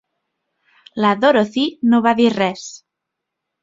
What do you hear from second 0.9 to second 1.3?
La